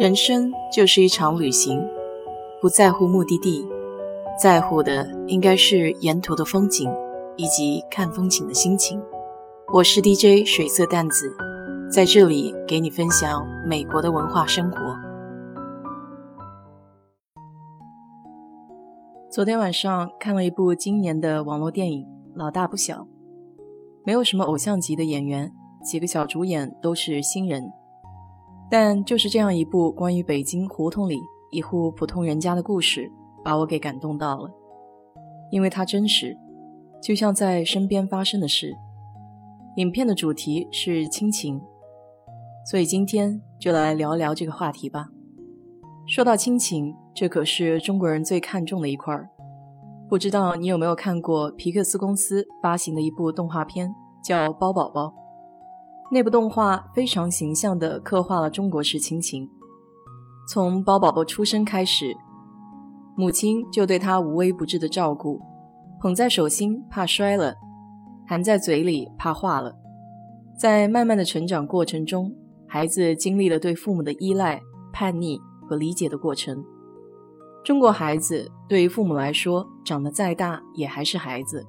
[0.00, 1.78] 人生就是一场旅行，
[2.58, 3.68] 不在乎目的地，
[4.40, 6.90] 在乎的应该是沿途的风景
[7.36, 8.98] 以及看风景的心情。
[9.70, 11.36] 我是 DJ 水色淡子，
[11.92, 14.78] 在这里给你分享美国的文化生活。
[19.30, 22.02] 昨天晚上看了一部今年的网络电影
[22.34, 23.02] 《老大不小》，
[24.06, 25.52] 没有什么偶像级的演员，
[25.84, 27.70] 几个小主演都是新人。
[28.70, 33.10] 但就是这样一部关于北京胡同里一户普通人家的故事，
[33.42, 34.50] 把我给感动到了，
[35.50, 36.36] 因为它真实，
[37.02, 38.72] 就像在身边发生的事。
[39.76, 41.60] 影片的主题是亲情，
[42.70, 45.08] 所以今天就来聊聊这个话题吧。
[46.06, 49.28] 说到亲情，这可是中国人最看重的一块儿。
[50.08, 53.92] 不知道你有没有看过皮克斯公司发行的一部动画片，
[54.24, 55.06] 叫《包宝宝》。
[56.12, 59.48] 那部动画非常形象地刻画了中国式亲情，
[60.48, 62.16] 从包宝宝出生开始，
[63.16, 65.40] 母亲就对他无微不至的照顾，
[66.00, 67.54] 捧在手心怕摔了，
[68.26, 69.76] 含在嘴里怕化了。
[70.58, 72.34] 在慢慢的成长过程中，
[72.66, 74.60] 孩子经历了对父母的依赖、
[74.92, 76.64] 叛逆和理解的过程。
[77.62, 81.64] 中国孩子对于父母来说，长得再大也还是孩子，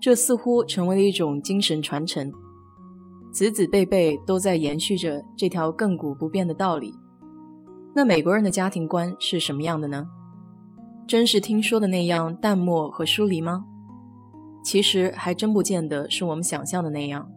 [0.00, 2.32] 这似乎成为了一种精神传承。
[3.36, 6.94] 子子辈辈都在延续着这条亘古不变的道理。
[7.94, 10.06] 那美国人的家庭观是什么样的呢？
[11.06, 13.66] 真是听说的那样淡漠和疏离吗？
[14.64, 17.30] 其实还真不见得是我们想象的那样。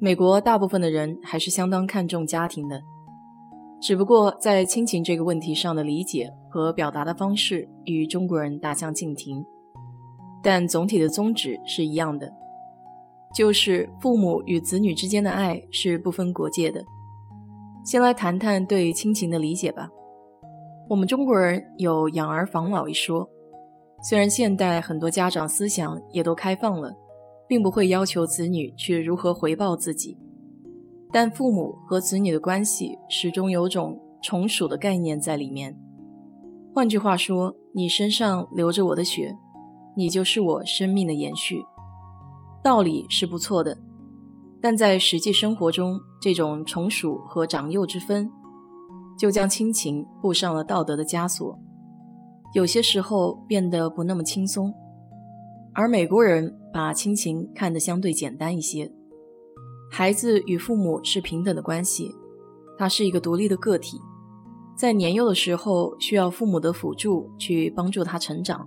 [0.00, 2.80] 美国大部分的人还是相当看重家庭的，
[3.82, 9.44] 只不过在亲情这个问题上的理解和表达的方式与中国人大相径庭，
[10.42, 12.32] 但总体的宗旨是一样的。
[13.34, 16.84] 就是父母与子女之间的爱是不分国界的。
[17.84, 19.88] 先来谈谈对亲情的理解吧。
[20.88, 23.28] 我们中国人有养儿防老一说，
[24.02, 26.94] 虽然现代很多家长思想也都开放了，
[27.48, 30.16] 并不会要求子女去如何回报自己，
[31.12, 35.76] 但父母和子女的关系始终有种从属的概念在里面。
[36.74, 39.34] 换句话说，你身上流着我的血，
[39.96, 41.62] 你就是我生命的延续。
[42.64, 43.76] 道理是不错的，
[44.58, 48.30] 但在实际生活中，这种从属和长幼之分，
[49.18, 51.58] 就将亲情布上了道德的枷锁，
[52.54, 54.72] 有些时候变得不那么轻松。
[55.74, 58.90] 而美国人把亲情看得相对简单一些，
[59.90, 62.14] 孩子与父母是平等的关系，
[62.78, 64.00] 他是一个独立的个体，
[64.74, 68.66] 在年幼的时候需要父母的辅助去帮助他成长，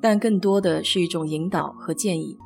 [0.00, 2.38] 但更多的是一种引导和建议。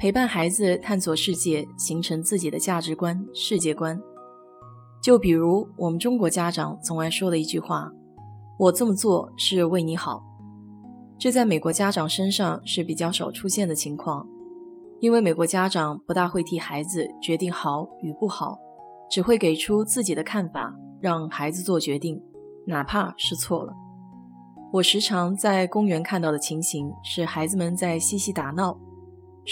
[0.00, 4.00] 陪伴孩子探索世界，形成自己的价值观、世界观。
[5.02, 7.92] 就比如我们中国家长总爱说的一句话
[8.58, 10.24] ：“我这么做是为你好。”
[11.20, 14.26] 这在美国家长身上是比较少出现的情况，
[15.00, 18.58] 因为美国家长不大会替孩子决定好与不好，
[19.10, 22.18] 只会给出自己的看法，让孩子做决定，
[22.66, 23.74] 哪怕是错了。
[24.72, 28.74] 我时常在公园看到的情形是，孩子们在嬉戏打闹。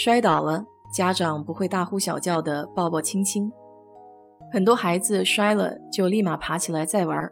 [0.01, 3.51] 摔倒了，家长不会大呼小叫的抱抱亲亲，
[4.49, 7.29] 很多孩子摔了就立马爬起来再玩，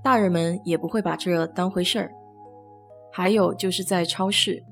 [0.00, 2.12] 大人们也不会把这当回事儿。
[3.10, 4.62] 还有就是在超市，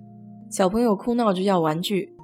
[0.48, 2.14] 小朋友哭闹着要玩具，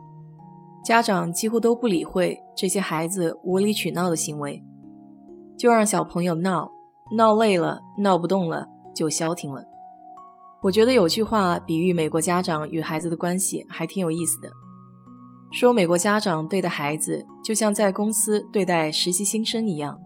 [0.84, 4.62] 家长几乎都不理会这些孩子无理取闹的行为，
[5.58, 6.70] 就让小朋友闹，
[7.16, 8.64] 闹累了，闹不动了
[8.94, 9.64] 就消停了。
[10.62, 14.48] 我觉得有句话比喻美国家长与孩子的关系还挺有意思的。
[15.53, 19.99] 说美国家长对待孩子就像在公司对待实习新生一样，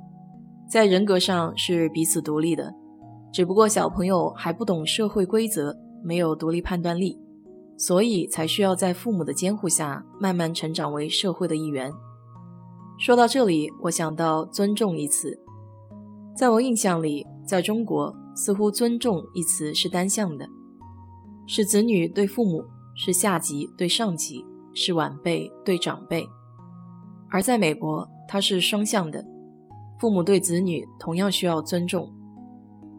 [0.71, 2.73] 在人格上是彼此独立的，
[3.33, 7.19] 只不过小朋友还不懂社会规则，没有独立判断力，
[7.77, 11.91] 所以才需要在父母的监护下慢慢成长为社会的一员。
[12.99, 15.41] 说到这里，我想到“尊重”一词，
[16.37, 20.47] 在我印象里，在中国似乎“尊重”一词是单向的，
[21.47, 22.63] 是子女对父母，
[22.95, 24.45] 是下级对上级。
[24.75, 26.27] 是晚辈对长辈，
[27.31, 29.25] 而在美国，它是双向的，
[29.99, 32.13] 父母对子女同样需要尊重，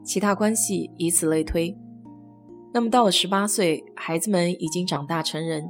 [0.04, 1.76] 其他关系以此类推。
[2.74, 5.70] 那么到了十八岁，孩子们已经长大成人，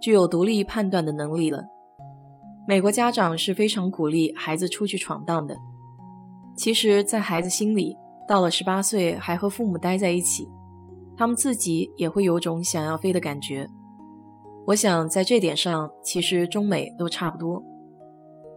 [0.00, 1.62] 具有独立判断的能力了。
[2.66, 5.56] 美国家长是非常鼓励孩子出去闯荡的。
[6.56, 7.96] 其实，在孩子心里，
[8.26, 10.48] 到了十八岁还和父母待在一起，
[11.16, 13.68] 他们自己也会有种想要飞的感觉。
[14.68, 17.64] 我想在这点上，其实中美都差不多。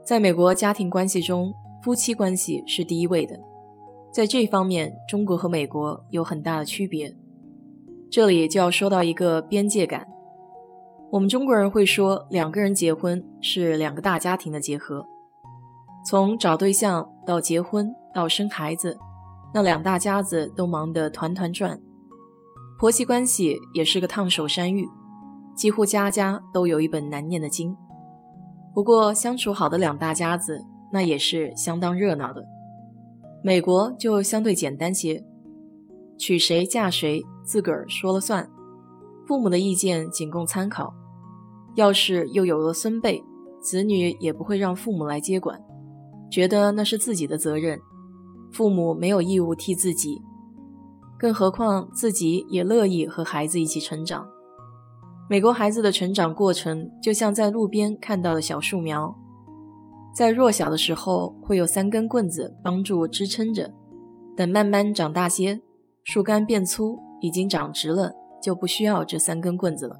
[0.03, 3.39] 在美国家庭关系中，夫妻关系是第一位的，
[4.11, 7.15] 在这方面，中国和美国有很大的区别。
[8.09, 10.05] 这里就要说到一个边界感。
[11.11, 15.05] 我们中国人会说，两个人结婚是两个大家庭的结合，
[16.05, 18.99] 从找对象到结婚到生孩子，
[19.53, 21.79] 那两大家子都忙得团团转。
[22.77, 24.85] 婆媳关系也是个烫手山芋，
[25.55, 27.75] 几乎家家都有一本难念的经。
[28.73, 32.45] 不过相处好的两大家子，那也是相当热闹的。
[33.43, 35.23] 美国就相对简单些，
[36.17, 38.49] 娶谁嫁谁自个儿说了算，
[39.27, 40.93] 父母的意见仅供参考。
[41.75, 43.23] 要是又有了孙辈，
[43.61, 45.59] 子女也不会让父母来接管，
[46.29, 47.79] 觉得那是自己的责任，
[48.51, 50.21] 父母没有义务替自己。
[51.17, 54.27] 更何况自己也乐意和孩子一起成长。
[55.31, 59.17] 美国孩子的成长过程就像在路边看到的小树苗。
[60.13, 63.71] 在弱小的时候，会有三根棍子帮助支撑着，
[64.35, 65.61] 等慢慢长大些，
[66.03, 68.11] 树干变粗，已经长直了，
[68.43, 69.95] 就不需要这三根棍子了。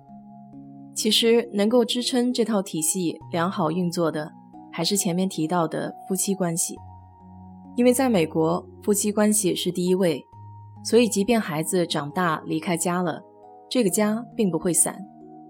[0.93, 4.29] 其实，能够支撑这套体系良好运作的，
[4.69, 6.75] 还是前面提到的夫妻关系。
[7.77, 10.21] 因为在美国，夫妻关系是第一位，
[10.83, 13.23] 所以即便孩子长大离开家了，
[13.69, 15.01] 这个家并不会散，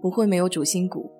[0.02, 1.10] 不会没有主心骨。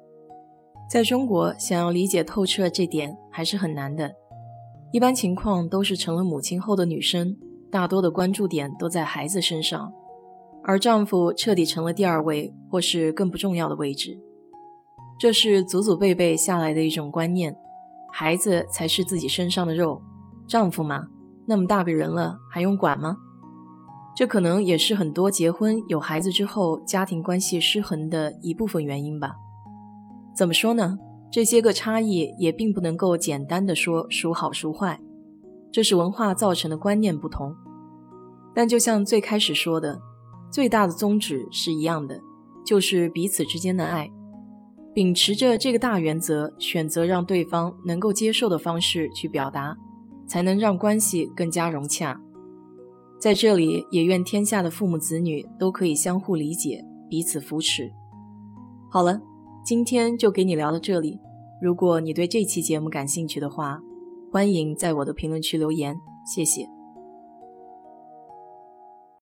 [0.90, 4.12] 在中国，想要理解透彻这点还是很难的。
[4.92, 7.34] 一般情况都是成了母亲后的女生，
[7.70, 9.90] 大多的关注点都在孩子身上，
[10.62, 14.20] 而丈夫彻底成了第二位或是更不重要的位置。
[15.18, 17.56] 这是祖祖辈辈下来的一种观念：
[18.12, 20.02] 孩子才是自己身上的肉，
[20.46, 21.06] 丈夫嘛，
[21.46, 23.16] 那么大个人了，还用管吗？
[24.14, 29.34] 这可能也是很多结婚有孩子之后家庭关系失衡的一部分原因吧。
[30.34, 30.98] 怎么说呢？
[31.30, 35.00] 这些个差异也并不能够简单的说孰好孰坏，
[35.70, 37.54] 这是文化造成的观念不同。
[38.54, 39.98] 但就像最开始说的，
[40.50, 42.20] 最大的宗旨是一样的，
[42.66, 44.10] 就是彼此之间的爱。
[44.92, 49.74] 秉持着这个大原则，选择让对方能够接受的方式去表达，
[50.26, 52.20] 才能让关系更加融洽。
[53.22, 57.92] 在这里，也愿天下的父母子女都可以相互理解，彼此扶持。
[58.90, 59.20] 好了。
[59.64, 61.20] 今天就给你聊到这里。
[61.62, 63.80] 如果你对这期节目感兴趣的话，
[64.32, 65.96] 欢迎在我的评论区留言，
[66.26, 66.81] 谢谢。